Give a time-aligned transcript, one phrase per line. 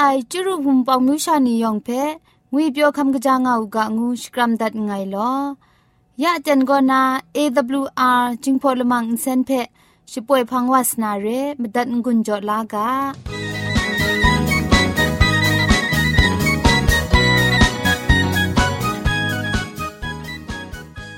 [0.00, 1.88] ไอจุรุภุมปองมิวชานียองเพ
[2.52, 5.32] งุยเปียวคำกะจางอูกะงูสกรัมดัดไงลอ
[6.22, 7.02] ยะเจนกอนา
[7.36, 9.50] AWR จิงพอลมังอินเซนเพ
[10.12, 11.26] ช่วยพังวาสนาเร
[11.60, 12.88] มดัดงุนจอลากา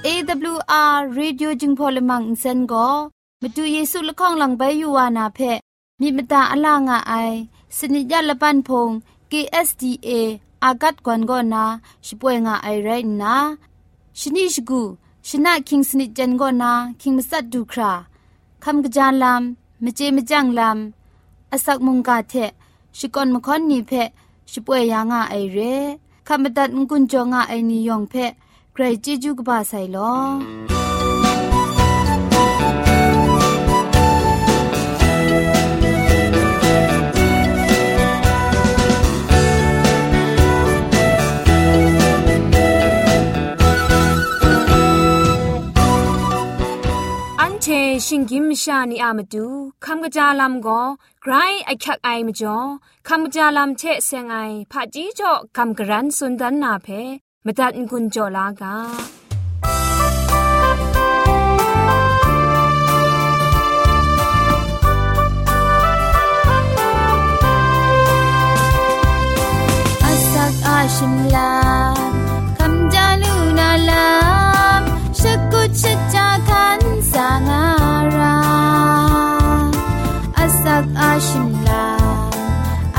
[0.03, 0.09] เอ
[0.55, 2.89] วอาร์เรดิโอจึงพอลมังอินเซนก็
[3.43, 5.39] มาดูเยซูละข้องหลังใบยูวานาเพ
[6.01, 7.15] มีมตาอลางอไอ
[7.79, 8.91] สนิจยละปันพง
[9.31, 10.11] KSDA
[10.65, 11.65] อากัดกวนกอนา
[12.07, 12.89] ช่วยงาไอไร
[13.23, 13.35] นะ
[14.19, 14.83] ชนิชกู
[15.29, 17.93] ชนะคิงสนิจันกอนาคิงมัสัดดูครา
[18.65, 22.35] คำกระจานลำมเจมจังลำอาศักมุงกาเท
[22.99, 23.93] ชิกอนมคอนนีเพ
[24.53, 25.59] ช่วยยางาไอเร
[26.27, 28.15] คำบัดงกุนจงาไอนิยองเพ
[28.73, 30.80] ใครจิจูกบาไซลอ
[47.65, 47.69] ช
[48.07, 49.47] ชิงกิมชานีอามาดู
[49.85, 50.83] คำกระจาลำก็
[51.23, 51.33] ไกร
[51.67, 52.59] ไอคักไอมาจ่อ
[53.09, 54.37] คำกระจาลำเชเซงไอ
[54.71, 56.89] ผาจีจ่อคำกระรันสุนดันนาเพ
[57.45, 58.75] มาตัดกุญจ่อลากา
[70.97, 71.53] ชิมลา
[72.59, 74.07] คำจาลูนาลา
[75.21, 75.23] ช
[75.53, 76.10] กุชจาคั
[77.30, 78.46] นสางา
[81.16, 81.84] ashimla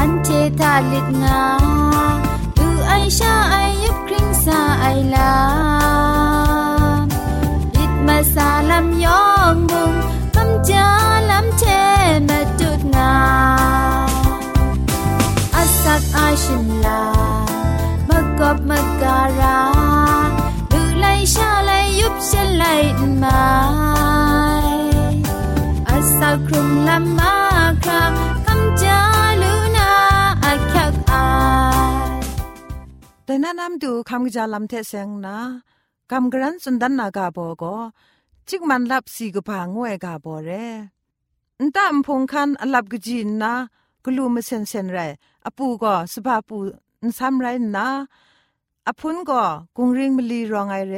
[0.03, 1.43] ante thalit nga
[2.57, 5.33] tu aisha ayup kring sa aila
[7.83, 9.95] it masalam yong bum
[10.37, 11.83] kam jalam che
[12.29, 13.13] matut nga
[15.61, 17.01] asak ashimla
[18.09, 19.59] magop magara
[20.73, 23.90] tu lai sha lai yup sha lai mai asak
[26.46, 27.32] krum lam ma
[27.84, 28.04] ครา
[28.46, 29.00] คำจา
[29.42, 29.90] ลูนา
[30.44, 31.26] อักยักอา
[32.20, 32.22] ย
[33.26, 35.38] แต่นั่นนำดูคำจาลำเทเซงนะ
[36.12, 37.64] คำกรันสุนดันนากาโบก
[38.48, 40.52] จิกมันลับสีกพางวยกาโบเร
[41.62, 43.54] นตามพงคันอลับกจินนะ
[44.06, 45.00] กลูมเซนเซนไร
[45.46, 46.58] อปูก็สภาปู
[47.04, 47.88] นซ้ำไรนะ
[48.88, 49.44] อพุนก็
[49.78, 50.96] กุงริงมลีรองไอเร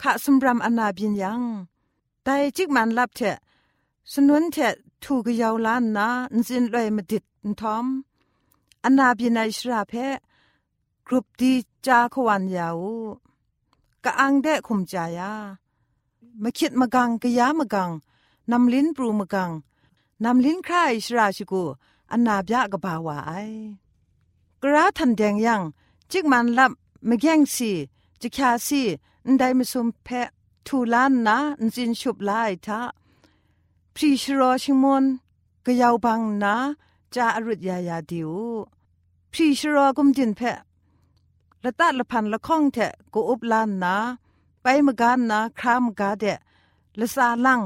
[0.00, 1.42] ขะสมรำอนาบินยัง
[2.22, 3.20] แต่จิกมันลับเท
[4.12, 4.56] สนุนเท
[5.04, 6.08] ถูกยาวล้านนะ
[6.48, 7.24] จินลอยมาดิด
[7.60, 7.86] ทอม
[8.84, 9.92] อันนาบินไอชราเพ
[11.06, 11.52] กรุปดี
[11.86, 12.78] จาขวันยาว
[14.04, 15.32] กะอังเดคุมจายา
[16.42, 17.90] มาคิดมากังกะยามากัง
[18.50, 19.50] นำลิ้นปรูมากัง
[20.24, 21.62] นำลิ้นครายชราชิกู
[22.12, 23.32] อันนาบยะกะบาวาไอ
[24.62, 25.62] กระทันแดงยัง
[26.10, 26.72] จิกมันลับ
[27.08, 27.72] มาแย่งสี
[28.20, 28.82] จิกาสี
[29.26, 30.08] อันใดมาซุมเพ
[30.66, 32.80] ทูล้านนะนจินชุบลายทะ
[33.96, 35.04] พรีชรอชิมอน
[35.64, 36.54] ก็ยาวบังนะ
[37.14, 38.30] จาอรุดยายาดิว
[39.32, 40.58] พรีชรอกุมจินเพะ
[41.64, 43.96] ละตัดละพันละข้องเถะกูอุบลานนะ
[44.62, 46.38] ไปมกานนะครามกาเดะ
[46.98, 47.60] ละซาลัง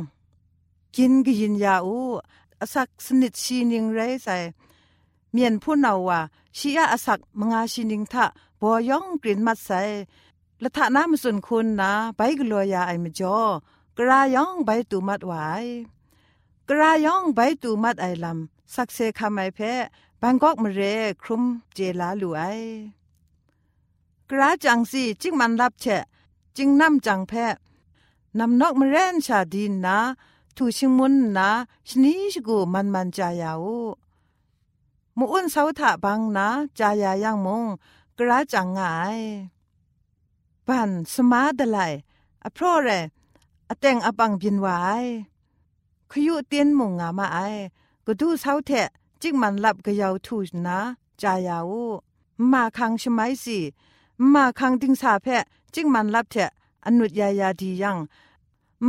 [0.96, 1.98] กินกยินยาอู
[2.60, 4.36] อสักสนิทชีนิงไรใส่
[5.32, 6.20] เมียนผู้นาว่า
[6.56, 8.24] ชียาอสักมงาชินิงทะ
[8.60, 9.80] บอยองกลิ่นมัดใส่
[10.62, 13.38] ละทะน้ำสุนคุณนะ ไปกลัวยาไอมจ่อ
[13.96, 15.46] กรายองไปตูมัดไว้
[16.70, 19.60] กรายองใบตูมัดไอลำสักเซคำไอเพ
[20.20, 20.80] บางกอกมเร
[21.22, 21.42] ครุม
[21.74, 22.42] เจลาลูไอ
[24.30, 25.86] กราจังสีจิงมันรับแฉ
[26.56, 27.32] จิงน้ำจังแพ
[28.38, 29.98] นำนกมเรนชาดินนะ
[30.56, 31.48] ทูชิงมุนนะ
[31.88, 33.64] ชนิชกูมันมันจายาว
[35.18, 36.48] มูอุนเสาถะบังนะ
[36.78, 37.64] จายายังมง
[38.18, 38.80] กราจังไง
[40.66, 41.78] ปันสมาดไล
[42.44, 42.88] อพรเร
[43.70, 44.68] อเตงอปังบินไว
[46.12, 47.38] ขยุเตียนมงงามาไอ
[48.06, 48.88] ก็ดูเศร้าแทะ
[49.22, 50.78] จิกมันหลับก็ยาวทูนะ
[51.20, 51.72] จายาว
[52.52, 53.58] มาคังชไมสิ
[54.32, 55.42] มาคังดิงสาแพะ
[55.74, 56.36] จิงมันลับเท
[56.86, 57.96] อนุญยายาดียัง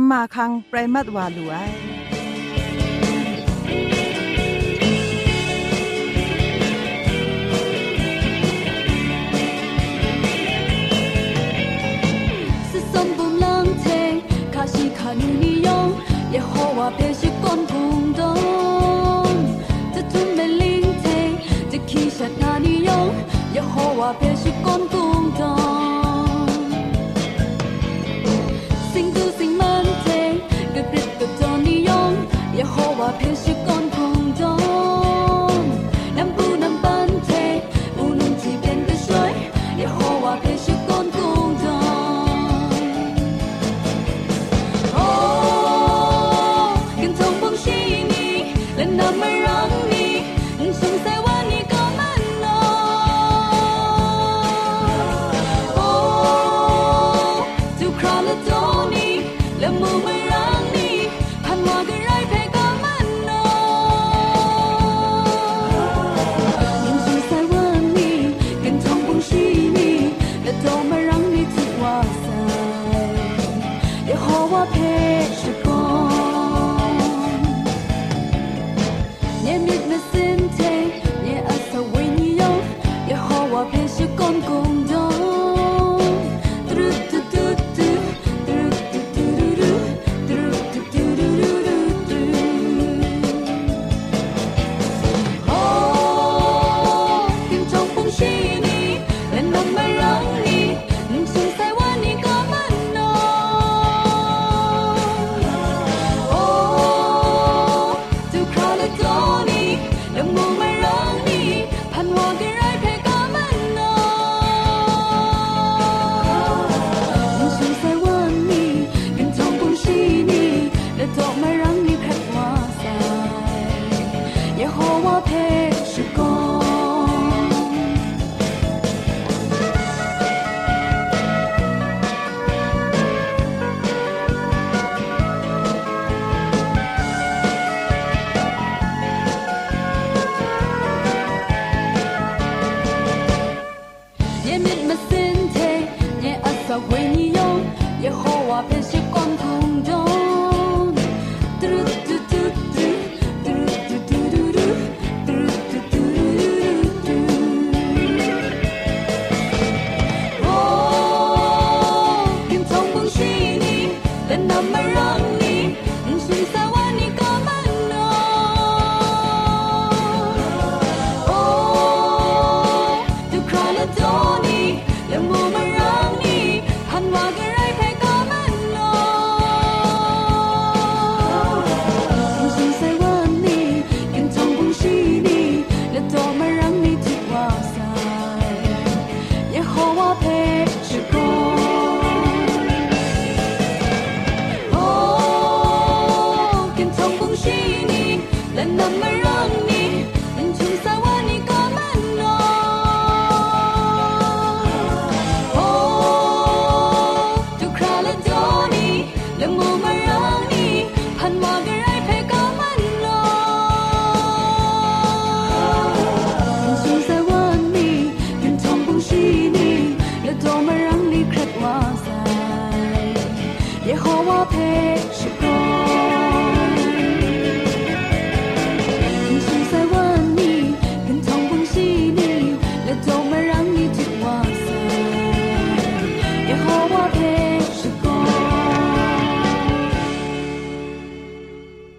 [0.08, 1.56] มาคังไพรมัดวาลูไอ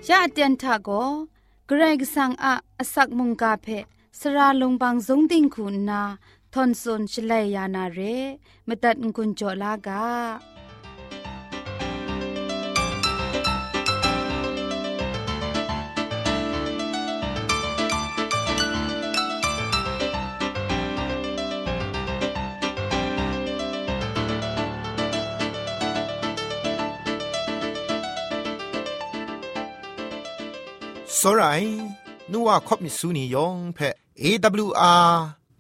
[0.03, 0.89] เตียนทาโก
[1.67, 2.53] เกรกสังอา
[2.93, 3.67] สักมุงกาเพ
[4.20, 6.01] สระลงบางสงติงคุณนา
[6.53, 8.00] ทอนซนชลัยยานาเร
[8.67, 10.03] มตัดกุญจลากา
[31.25, 31.63] สราย
[32.31, 35.09] นัวคบมิสูนียองเพอ AWR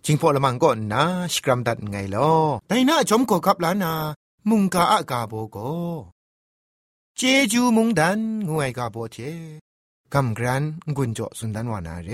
[0.05, 1.03] จิงพอละมังก็นา
[1.33, 2.31] สกรัมดัดไงลอ
[2.67, 3.93] แต่น่าจอมก็กับลานา
[4.49, 5.57] มุงกาอากาโบโก
[7.17, 9.17] เจจูมุงดันงวยกาโบเจ
[10.13, 10.63] กำกรัน
[10.97, 12.11] กุญจสุนดันวานาเร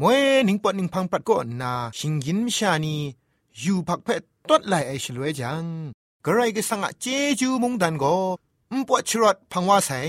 [0.00, 2.96] มวยนิงปอนิงพังปัดก็นาชิงยินมชานี
[3.58, 5.64] อยู่พักเพตตดไหลไอชลวยจัง
[6.24, 7.06] กระไรก็สังอะเจ
[7.40, 8.14] จูมุงดันก็
[8.78, 10.00] มปวดชรดพังว่าใส่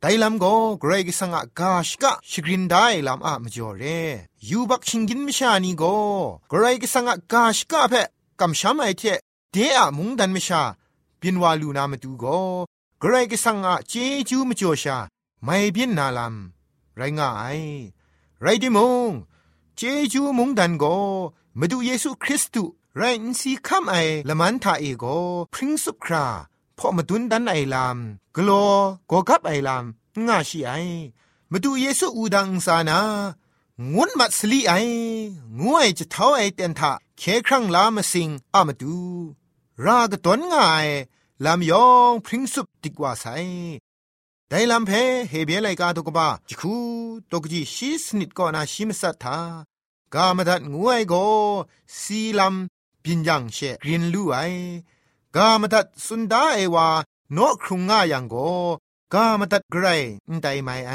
[0.00, 3.84] ไดลำก็เกรกสังอะกาชกะชกรินได้ลำอะมจ่อเร
[4.48, 5.96] ยูบักชิงกินมิชานีก็
[6.50, 7.94] กระไรก็สังอะกาชกะเพ
[8.40, 9.02] กำช้ำไอเท
[9.52, 10.62] เดอะมุงดันมิชา
[11.20, 12.38] บินวาลูนามาดูก็
[13.02, 13.92] กระไรก็สังอะเจ
[14.28, 14.96] จูมจ่อชา
[15.44, 17.60] ไม่บินนาลำไรง่าย
[18.42, 18.78] ไรดิม
[19.08, 19.10] ง
[19.76, 19.80] เจ
[20.12, 20.96] จูมุงดันก็
[21.58, 23.94] มาดูเยซูคริสต์ไรนสีคำไอ
[24.28, 25.04] ละมันทาเอโก
[25.52, 26.26] พริ้งสุครา
[26.78, 27.98] พอมาดุนดันไอลาม
[28.36, 28.72] กลัว
[29.10, 29.84] ก็กับไอลาม
[30.26, 30.72] ง่าชีไอ
[31.50, 33.00] มาดูเยซูอูดังสานา
[33.94, 34.72] งุนมัดสลีไอ
[35.60, 38.96] งวยจะเท้าไอเตนทาเคครั้งลามาสิงอามาดู
[39.84, 40.88] รากตนง่าย
[41.44, 43.26] ลามยองพริ้งสุบติกว่าไซ
[44.48, 44.90] ไดลำเพ
[45.28, 46.74] เฮเบียไลกาตกบ้าจิคู
[47.30, 49.38] ตกจีชีสนิดก่อนาชิมสัตทา
[50.14, 51.14] กามดัดงวยโก
[52.00, 54.36] สีลำปิญญังเชกรินลู่ไอ
[55.36, 56.88] กามตัดสุนดาเอวา
[57.32, 58.34] โนครุงง่ายังโก
[59.14, 59.86] กามตัดไกร
[60.42, 60.92] ไดไมไอ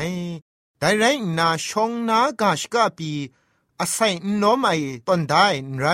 [0.79, 1.05] ไดไร
[1.37, 3.11] นาชงนากาชกาปี
[3.79, 4.69] อาศัยนอมไอ
[5.07, 5.45] ตอนได้
[5.79, 5.85] ไร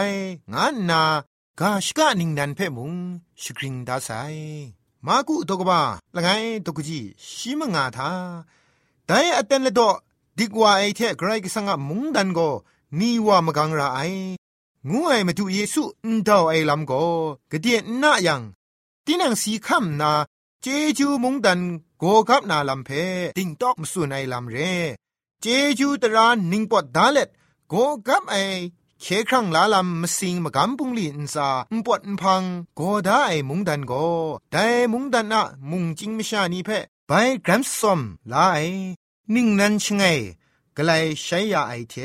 [0.53, 1.01] งานนา
[1.59, 2.93] กาชกานิงนันเพ่มุง
[3.41, 4.09] สกริงดาไซ
[5.05, 5.81] มากุตกบ้า
[6.15, 6.29] ละไง
[6.65, 8.11] ตกจีชิมงาทา
[9.07, 9.89] ไดอเตนเลดอ
[10.37, 12.39] ดิกว่าไอเทไกรกสังะมุงดันโก
[12.99, 13.99] นีว่ามกังราไอ
[14.89, 16.93] งูไอมาดูเยซูอุนดาวไอลำโก
[17.51, 18.41] กะเดียนน่ายัง
[19.05, 20.11] ตินังสีคำนา
[20.61, 21.59] เจจูมุงดัน
[21.99, 22.89] โกกับนาลำเพ
[23.37, 24.57] ติงตอกมสุนไอลำเร
[25.41, 25.45] เจ
[25.79, 27.29] จูตรานนิงปอดดาเล็ด
[27.69, 27.73] โก
[28.07, 28.35] กับไอ
[29.01, 32.43] เคครั้งลาลำมสิงมากำปุงลีนซาอุปวดพัง
[32.75, 33.93] โกได้ไอมุงดันโก
[34.51, 36.69] แต่มุงดันอะมุงจิงมชานีเพ
[37.07, 37.11] ไป
[37.45, 38.59] กรัมซอมลาไอ
[39.33, 40.03] นิ่งนั้นชงไง
[40.77, 41.95] กลายใช้ยาไอเท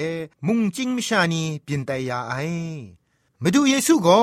[0.46, 2.34] มุงจิงมชานีเปลี่ยนแต่ยาไอ
[3.42, 4.22] มาดูเยซูก็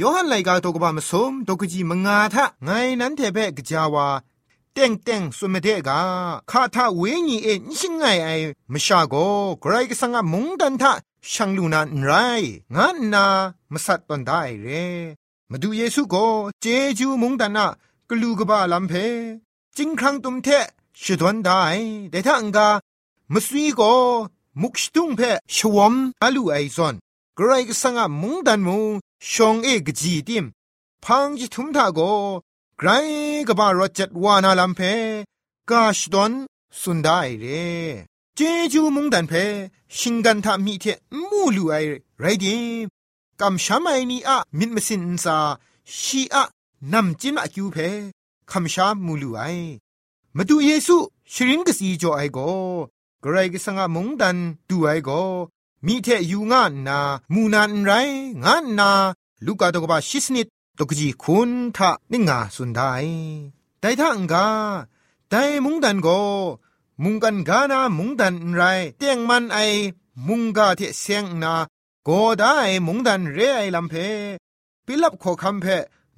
[0.00, 2.70] ยอหันไลกาตกบามสมตกจีมงาทะไง
[3.00, 4.06] นั้นเทเปกจาวา
[4.72, 6.00] เต็งเต็งสุมเดกา
[6.50, 8.28] คาทาเวญีเอ็นชิงไงไอ
[8.72, 9.14] มชาโก
[9.60, 10.92] ไกรกสังมุงดันทะ
[11.32, 12.10] ช่างลูนันไร
[12.74, 13.24] งานนา
[13.72, 14.66] มสัตตันได้เร
[15.50, 16.26] มาดูเยซูก็
[16.60, 16.66] เจ
[16.98, 17.66] จูมุงดันนะ
[18.10, 18.92] กลูกบาลัมเพ
[19.76, 20.48] จิงครั้งตุมเท
[21.02, 21.62] ชิดวันได้
[22.10, 22.68] แต่ถ้าอังกา
[23.32, 23.82] มสวีโก
[24.62, 25.20] มุกชตุงเพ
[25.54, 26.94] ชวมอาลูไอซอน
[27.38, 28.84] กรกสังะมุงดันมุง
[29.30, 30.44] ชงเอกจีติม
[31.04, 32.00] พังจิทุมทาโก
[32.78, 32.88] ไกร
[33.48, 34.80] กบารจัดวานาลัมเพ
[35.70, 36.32] กาชดอน
[36.80, 37.44] สุนได้เร
[38.36, 38.40] เจ
[38.72, 39.32] จูมุงดันเพ
[39.96, 40.84] ชิงกันทามีเท
[41.28, 41.74] มูลูไอ
[42.20, 42.86] ไรดิม
[43.40, 45.36] กำชามไอนีอะมิดมสินซา
[46.00, 46.44] ชีอะ
[46.92, 47.76] นำจินอะคิวเพ
[48.50, 49.40] คำชามูลูไอ
[50.36, 50.96] มาดูเยซู
[51.32, 52.40] ชริงกสีจอไอโก
[53.28, 54.36] กรกิสังมงดัน
[54.68, 55.10] ดูไอโก
[55.86, 56.98] มีเทยูงานนา
[57.34, 57.92] มูนานไร
[58.44, 58.90] งานนา
[59.46, 60.46] ลูกาตกบาชิสนิด
[60.78, 62.80] ตกจีคุณทะนิงาสุนได
[63.80, 64.48] แต่ถ้าองกา
[65.30, 66.08] แต่มุงดันโก
[67.02, 68.62] มุงกันกานามุงดันไร
[68.98, 69.58] เตียงมันไอ
[70.28, 71.54] มุงกาเทเสียงนา
[72.04, 72.54] โกได้
[72.86, 73.94] มุงดันเรไอลำเพ
[74.86, 75.66] ปิลับขอคำเพ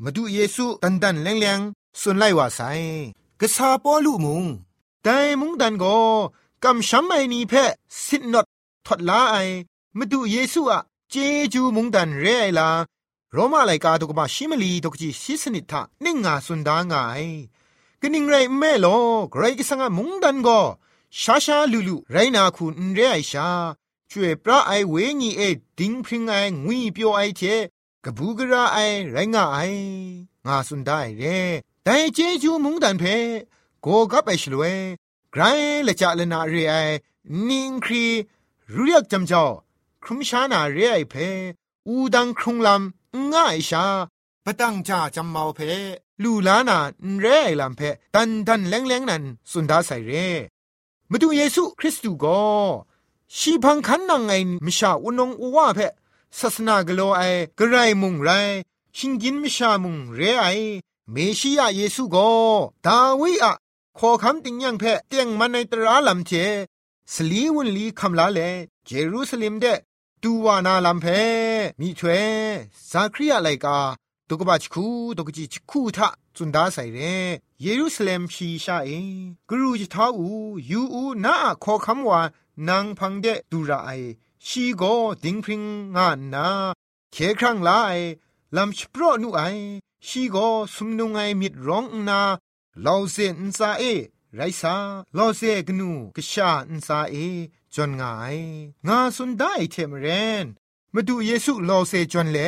[0.03, 1.61] มาดูเยซูตันดันแรงแรง
[2.01, 2.61] สุนไลว่าไซ
[3.41, 4.45] กษาปอลูมุง
[5.03, 5.85] แต่มุงดันโก
[6.65, 7.53] กำช้ำไอนีเพ
[8.05, 8.47] สินนด
[8.87, 9.37] ทดลาไอ
[9.99, 11.15] มาดูเยซูอะเจ
[11.53, 12.69] จูมุงดันเรไอลา
[13.33, 17.25] โรมาไลกาตุกมาชิมลีตุกจีซิสนิทะนิ่งงาสุนดางาย
[18.01, 18.87] กนิ่งไรแม่โล
[19.31, 20.61] ไกรกิสังมุงดันก็
[21.21, 23.49] ชาชาลูลูไรนาคุณเรไอชา
[24.11, 25.43] ช่วยพระไอเวญีเอ
[25.79, 26.35] ดิงพริงไอ
[26.65, 27.43] งุยเปียวไอเท
[28.05, 28.79] กบูกระไอ
[29.13, 29.59] ไรงาไอ
[30.47, 31.23] งาสุนได้เร
[31.85, 33.05] แต่เจจูมุงดันเพ
[33.83, 34.65] โกกับไอชลเว
[35.39, 35.45] ไร
[35.87, 36.75] ละจะลนาเรไอ
[37.49, 38.05] นิงครี
[38.75, 39.45] รู้ยกจำจอ
[40.03, 41.15] ครุมชานาเรไอเพ
[41.87, 43.85] อูดังครุงลำง่ายชา
[44.45, 45.61] ปะตังจาจำเมาเพ
[46.23, 46.79] ลูลานา
[47.21, 47.81] เรไอลำเพ
[48.15, 50.13] ตันตันแรงแรงนั้นสุนดาใส่เร
[51.11, 52.43] มาดูเยซูคริสต์ก็
[53.37, 54.33] ชีพังคันนังไง
[54.65, 55.79] มิชาอุนงอุวาเพ
[56.39, 57.23] ศาสนากโลไอ
[57.59, 58.31] กระไรมุงไร
[58.97, 60.47] ชิงกินมิชามุงเรไอ
[61.13, 62.31] เมชิยาเยซูก็
[62.85, 63.55] ดาวิอะ
[64.01, 66.33] ขอคำติงยังเพะเตียงมันในตราลำเจ
[67.13, 68.41] สลีวุนลีคำลาเล
[68.87, 69.67] เจรูซาเล็มเด
[70.23, 71.07] ตูวานาลำเพ
[71.81, 72.27] มีถวย
[72.91, 73.79] ซาครียไลกา
[74.29, 74.87] ตุกบาชคู
[75.17, 76.99] ตุกจิชคูทะจุนดาใส่เร
[77.61, 78.91] เยรูซาเล็มชีชาเอ
[79.51, 80.29] กรูจิท้าอู
[80.71, 82.21] ยูอูนาขอคำว่า
[82.69, 83.91] นางพังเดดูระไอ
[84.47, 84.83] ชีโก
[85.25, 85.63] ดิงพริง
[85.97, 86.47] งานนา
[87.13, 87.93] เคครั้งลาไอ
[88.57, 89.41] ลำชโปรนุไอ
[90.07, 90.37] ชีโก
[90.75, 92.21] สุมนุงไอมิดร้องนา
[92.87, 93.83] ลาวเซนซาเอ
[94.37, 94.77] ไรซา
[95.17, 97.15] ลาวเซกนูกชาอินซาเอ
[97.75, 98.39] จนงาย
[98.87, 100.07] งาสุนได้เทมเร
[100.45, 100.47] น
[100.95, 102.39] มาดูเยซูลาวเซจนเล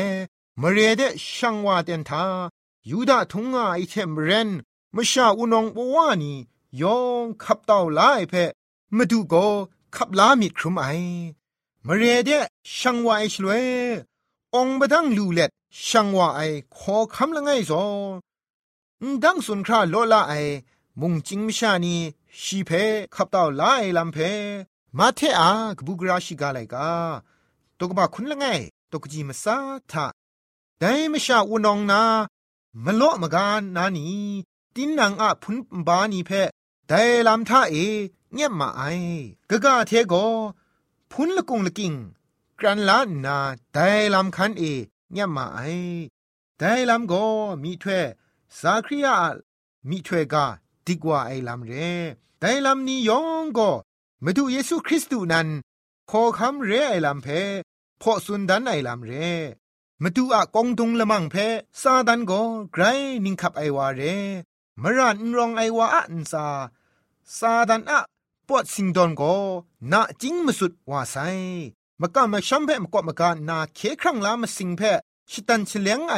[0.61, 1.03] มเรเด
[1.35, 2.25] ช่างว่าเตนทา
[2.91, 4.51] ยูดาทุงงาไอเทมเรน
[4.95, 6.35] มาชาอุนองบวานี
[6.81, 8.35] ยองขับเต่าลายเพ
[8.97, 9.35] มาดูโก
[9.95, 10.87] ขับลามิดครุมไอ
[11.87, 12.31] มาเรเด
[12.77, 13.65] ช่างวาไอชลวย
[14.55, 15.51] องบดังลูเล็ด
[15.87, 16.41] ช่างวาไอ
[16.77, 17.85] ขอคำละไงซอ
[19.25, 20.35] ดังสุนคราโลลาไอ
[21.01, 21.97] มุงจิงมชานี
[22.43, 22.71] ชีเพ
[23.15, 24.19] ขับเต่าลายลำเพ
[24.99, 26.91] มาเทอากบุกราชิกาไลกา
[27.79, 28.45] ตกบะคุณละไง
[28.93, 29.57] ตกจีมาซา
[29.91, 30.07] ทา
[30.79, 32.03] แต่ไม่ชาอุนองนา
[32.85, 34.07] มโลมกานนานี
[34.75, 36.31] ตินนางอะพุนบานีเพ
[36.89, 37.77] แต่ลำท่าเอ
[38.35, 38.83] เงียบมาไอ
[39.51, 40.15] กะกะเทโก
[41.11, 41.95] พุนละกุงละกิง
[42.59, 43.39] กรันลานนา
[43.73, 44.63] แต่ลำคันเอ
[45.13, 45.61] เงียบมาไอ
[46.59, 47.15] แต่ลำโก
[47.63, 48.05] มีถ้วย
[48.59, 49.17] สาคริยา
[49.89, 50.47] มีถ้วยกา
[50.87, 51.73] ดีกว่าไอลำเร
[52.41, 53.71] แต่ลำนี้ยองก็
[54.25, 55.49] มาดูเยซูคริสต์นั้น
[56.11, 57.29] ขอคำเรไอลำเพ
[58.01, 59.13] พอสุนดันไอลำเร
[60.03, 61.35] มาดูอะกองตุงละมังเพ
[61.81, 62.43] ซาดันก็
[62.73, 62.85] ไกร
[63.25, 64.03] นิงขับไอวาเร
[64.83, 66.47] มรันรองไอวาอันซา
[67.39, 68.01] ซาดันอะ
[68.49, 69.35] ปวดสิงดอนก็
[69.93, 71.17] นาจิงมาสุดว่าไซ
[72.01, 74.83] มากะมาชัมเพมกอมากานาเคครั้งลามาสิงเพ
[75.31, 76.17] ชิตันเฉลียงไอ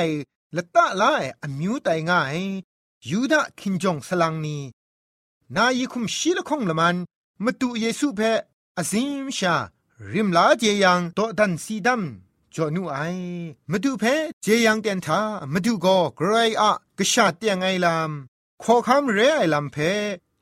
[0.57, 2.39] ละตะลาไออมิวไตง่าย
[3.11, 4.59] ยูดาคินจงสลังนี
[5.57, 6.97] นายคุมชีละคงละมัน
[7.45, 8.21] มาดูเยซูเพ
[8.79, 9.57] อซิมชา
[10.13, 12.03] ริมลาเจยังโตดันซีดัม
[12.55, 12.99] จอนูไอ
[13.71, 14.05] มาดูเพ
[14.43, 15.21] เจยังเตียนทา
[15.53, 18.11] มาดูก็ไกรอะกะชาเตียงไอลาม
[18.63, 19.77] ขอคำเรไอลำเพ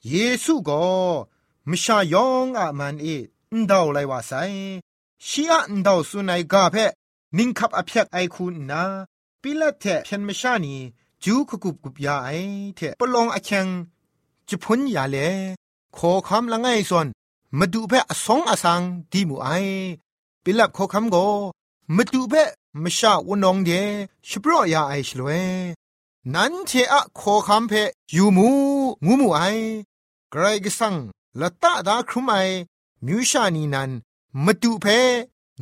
[0.09, 0.15] เย
[0.45, 0.85] ซูก็
[1.71, 3.07] มชายองอะมันเอ
[3.53, 4.33] อนดาวไลว่าไซ
[5.27, 6.77] ชีอะอนดาวสุนัยกาเพ
[7.37, 8.83] นิงคับอภิยกไอคุณนา
[9.43, 10.75] ปิละเทเพียนมชานี
[11.23, 12.31] จูคุกุบกุบยาไอ
[12.77, 13.67] เทปลองอเชง
[14.49, 15.17] จะพ้นยาเล
[15.97, 17.07] ขอคำละไงส่วน
[17.59, 18.81] มาดูเพอสองอสัง
[19.11, 19.49] ดีมูไอ
[20.45, 21.17] ปิลับขอคำโก
[21.97, 22.35] มาดูเพ
[22.83, 23.71] มชาวนองเด
[24.29, 25.31] ชโปรยาไอชลเว
[26.35, 27.73] นั้นเทอะขอคำเพ
[28.17, 28.49] ยูมู
[29.05, 29.41] งูมูไอ
[30.31, 30.95] ไกรกสัง
[31.41, 32.35] ละตาดาครุมไอ
[33.07, 33.91] มิวชานีนัน
[34.45, 34.87] มาดูเพ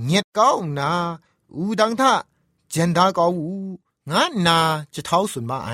[0.05, 0.91] เงียดก้าวนา
[1.55, 2.13] อูดังท่า
[2.71, 3.51] เจนดาก้าวู
[4.11, 4.59] งานนา
[4.95, 5.71] จะเท้าสุนมาไอ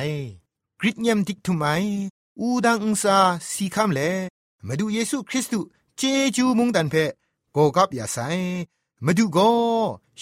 [0.80, 1.64] กริดเยมดิกทุไม
[2.40, 3.16] อูดังอุซา
[3.52, 4.00] สีคำเล
[4.66, 6.02] มาดูเยซูคริสต์เจ
[6.36, 6.94] จูมุงดันเพ
[7.52, 8.18] โกกับยาไซ
[9.04, 9.38] มาดูโก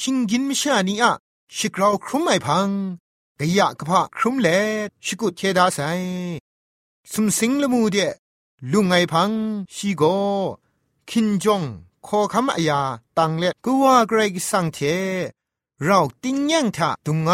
[0.01, 1.13] ชิงกินมิชานีอะ
[1.57, 2.69] ชิกราวครุมไอพัง
[3.41, 4.49] กะยะกะพะครุมเล
[5.05, 5.79] ชิกุเทดาไซ
[7.13, 7.97] สุมสิงละมูเด
[8.73, 9.31] ลุงไอพัง
[9.75, 10.03] ชีโก
[11.11, 11.63] คินจง
[12.07, 12.81] ขอคำอายา
[13.19, 14.79] ตังเล็ดก็ว่าเกรกสังเท
[15.85, 17.33] เราติ้งยังทะดุงไอ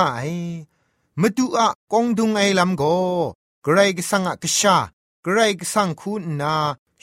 [1.20, 2.82] มาดูอะกองดุงไอลำโก
[3.62, 4.76] เกรกสังอะกชา
[5.22, 6.54] เกรกสังคุณนา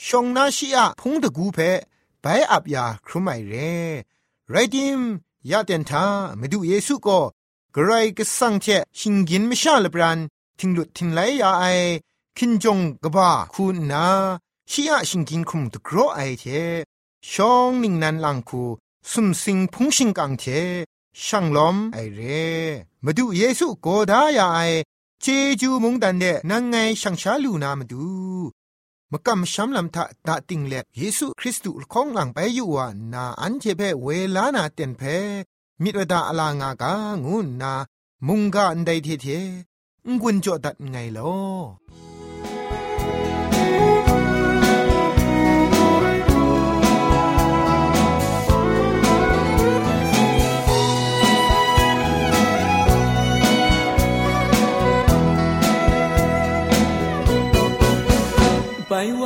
[0.06, 1.58] ชงนาชีอะพงตะกูเพ
[2.20, 3.54] ไปอับยาครุไมเร
[4.50, 5.00] ไรดิม
[5.50, 6.04] ยาเตนทา
[6.40, 7.20] มาดูเยซูก็
[7.72, 8.66] เกรกสังเท
[8.98, 10.18] ชิงกินไม่ชาลบรัน
[10.58, 11.64] ทิงหลุดทิงไหลยาไอ
[12.36, 14.06] คินจงกบ้าคุณนา
[14.70, 16.44] ชีอะชิงกินคุมตะกรอไอเท
[17.30, 18.62] ชองนิงนันลังคู
[19.10, 20.44] สุมสิงพุงชิงกังเท
[21.24, 22.20] ช่างลอมไอเร
[23.04, 24.60] มาดูเยซูโกดายาไอ
[25.22, 25.26] เจ
[25.60, 28.06] จูมุงดันเดนังไงช่างชาลูนามาดู
[29.12, 35.02] มกำช้ำลำทะตาติงเล็เยซูคริสต์ของหลังไปอยู่ว่านาอันเจเพเวลานาเต็นเพ
[35.82, 36.92] มิตรดาอลางากา
[37.24, 37.72] งูนา
[38.26, 39.26] มุงกาอันใดเทเท
[40.20, 42.05] งุนจอดัดไงลอ
[58.88, 59.24] ไปว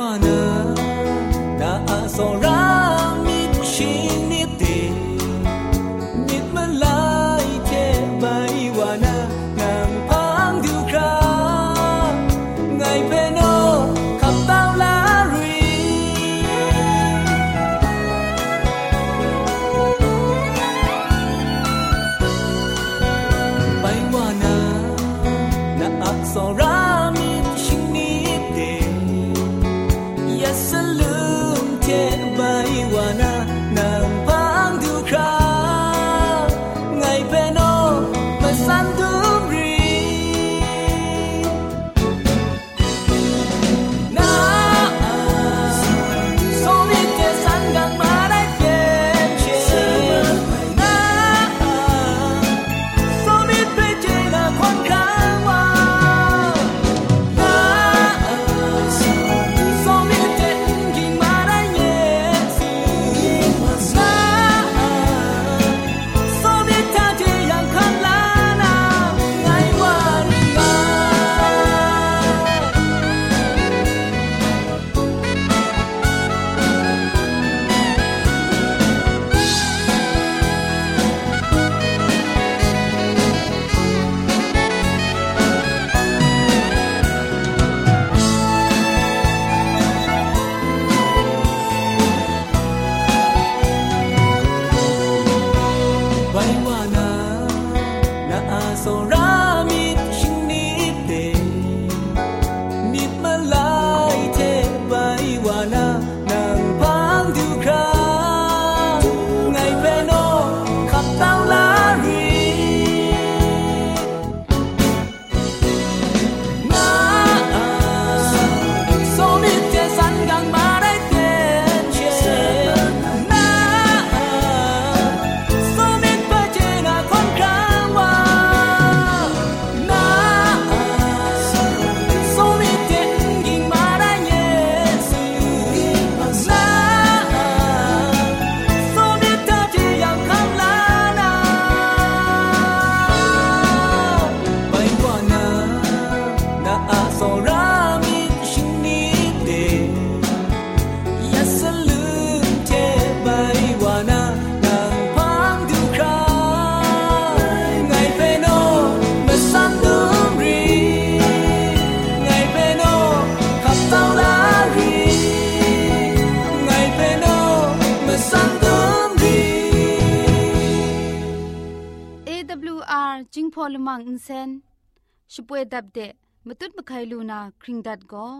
[176.89, 178.33] ခိုင်လူနာခရင်ဒတ်ကို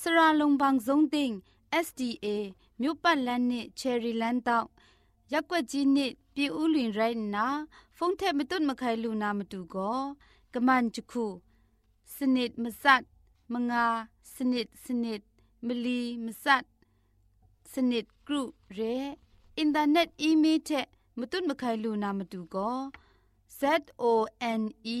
[0.00, 1.32] စရာလုံးဘန်းဇုံတင်
[1.86, 2.26] SDA
[2.80, 4.68] မြို့ပတ်လန်းနစ်ချယ်ရီလန်းတောက်
[5.32, 7.46] ရက်ွက်ကြီးနစ်ပြည်ဦးလွင်ရိုင်းနာ
[7.96, 10.00] ဖုန်ထက်မတွတ်မခိုင်လူနာမတူကို
[10.54, 11.24] ကမန်ချခု
[12.16, 13.04] စနစ်မစတ်
[13.52, 13.86] မငါ
[14.34, 15.20] စနစ်စနစ်
[15.66, 16.64] မီလီမစတ်
[17.72, 18.94] စနစ် group ရဲ
[19.58, 20.86] အင်တာနက်အီးမေးလ်ထက်
[21.18, 22.78] မတွတ်မခိုင်လူနာမတူကို
[23.60, 23.62] z
[24.02, 24.04] o
[24.60, 24.62] n
[24.98, 25.00] e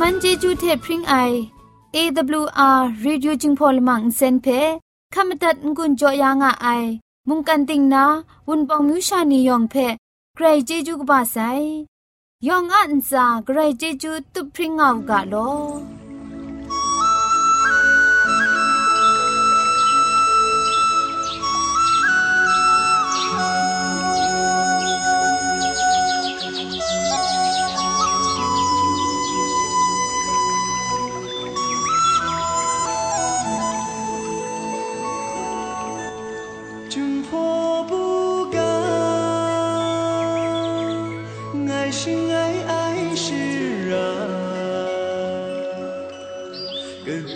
[0.00, 1.14] มันเจจูเทพริงไอ
[1.94, 4.46] AWR Reducing Polymer เซนเพ
[5.14, 6.66] ขมตัดงุนจอยางอไอ
[7.28, 8.04] มุงกันติงนา
[8.48, 9.74] วุนปองมิวชานียองเพ
[10.34, 11.36] ใครเจจูกบาไซ
[12.46, 15.34] ยองอันซาใครเจจูตุพริงเอากะโล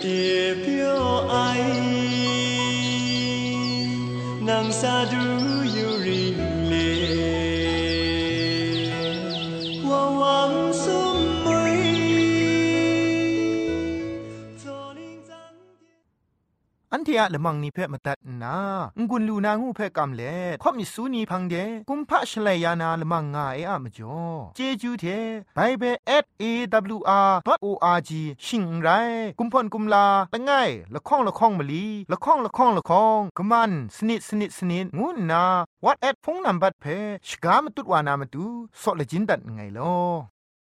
[0.00, 1.58] 爹表爱，
[4.40, 5.29] 能啥都
[17.11, 18.55] ทียละมังนิเพ่มาตัดนา
[19.09, 21.55] งุนลูนางูเพ่กำเล่ข่อมิสูนีพังเด
[21.89, 24.19] กุมพะชเลยานาละมังงาเออะมจ่อ
[24.55, 25.05] เจจูเท
[25.55, 25.83] ไบเบ
[26.23, 26.43] สเอ
[26.99, 28.89] วอาร์ดออาร์จีชิงไร
[29.39, 30.51] กุมพ่นกุมลาละไง
[30.93, 35.43] ละข้องละข้องมะลีละข้องละข้องละข้องกะมันสนิดสนิดสนิดงูนา
[35.83, 36.85] วอทแอทโฟนนัมเบอร์เพ
[37.27, 38.45] ชกามตุดวานามาตู
[38.81, 40.30] สอเลจินดัดไงลอ